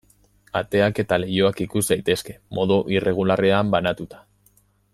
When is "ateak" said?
0.59-1.01